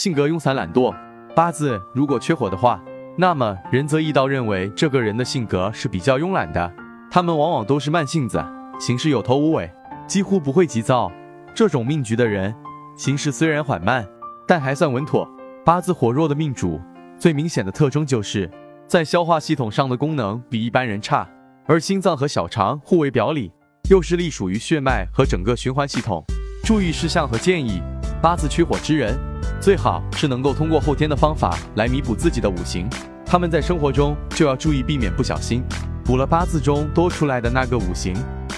[0.00, 0.96] 性格慵散懒惰。
[1.36, 2.82] 八字如果缺火的话，
[3.18, 6.72] 那么仁则易道认为这个人的性格是比较慵懒的，
[7.10, 8.42] 他们往往都是慢性子，
[8.80, 9.70] 行事有头无尾，
[10.06, 11.12] 几乎不会急躁。
[11.54, 12.54] 这种命局的人，
[12.96, 14.08] 行事虽然缓慢，
[14.48, 15.30] 但还算稳妥。
[15.66, 16.80] 八字火弱的命主，
[17.18, 18.50] 最明显的特征就是
[18.86, 21.28] 在消化系统上的功能比一般人差，
[21.66, 23.52] 而心脏和小肠互为表里，
[23.90, 26.24] 又是隶属于血脉和整个循环系统。
[26.64, 27.82] 注意事项和建议：
[28.22, 29.14] 八字缺火之人，
[29.60, 32.88] 最好是能够通过后天的方法来弥补自己的五行。
[33.26, 35.62] 他们在生活中就要注意避免不小心
[36.02, 38.14] 补了八字中多出来的那个五行。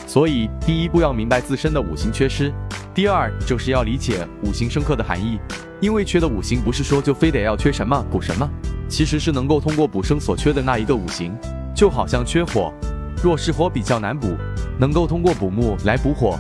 [0.07, 2.53] 所以，第一步要明白自身的五行缺失。
[2.95, 5.41] 第二就是要理解五行生克的含义，
[5.81, 8.49] 因为缺的五行不是说就非得要缺什么补什么，
[8.89, 11.35] 其实是能够通过补生所缺的那一个五行，
[11.75, 12.71] 就好像缺火，
[13.23, 14.37] 若是火比较难补，
[14.79, 16.39] 能够通过补木来补火，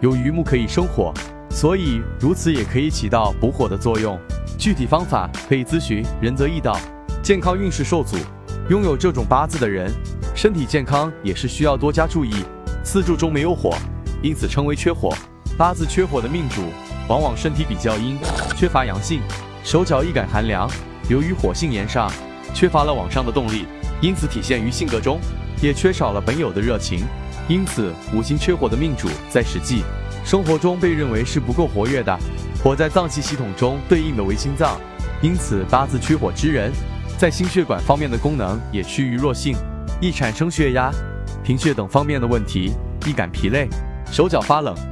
[0.00, 1.14] 由于木可以生火，
[1.52, 4.18] 所以如此也可以起到补火的作用。
[4.58, 6.76] 具体方法可以咨询仁泽易道。
[7.22, 8.16] 健康运势受阻，
[8.68, 9.92] 拥有这种八字的人，
[10.34, 12.32] 身体健康也是需要多加注意。
[12.82, 13.76] 四柱中没有火，
[14.22, 15.14] 因此称为缺火。
[15.56, 16.62] 八字缺火的命主，
[17.06, 18.18] 往往身体比较阴，
[18.56, 19.20] 缺乏阳性，
[19.62, 20.68] 手脚易感寒凉。
[21.08, 22.10] 由于火性炎上，
[22.54, 23.66] 缺乏了往上的动力，
[24.00, 25.20] 因此体现于性格中，
[25.62, 27.04] 也缺少了本有的热情。
[27.48, 29.82] 因此，五行缺火的命主在实际
[30.24, 32.18] 生活中被认为是不够活跃的。
[32.62, 34.80] 火在脏器系统中对应的为心脏，
[35.20, 36.70] 因此八字缺火之人，
[37.18, 39.56] 在心血管方面的功能也趋于弱性，
[40.00, 40.90] 易产生血压、
[41.42, 42.72] 贫血等方面的问题，
[43.04, 43.68] 易感疲累，
[44.12, 44.91] 手脚发冷。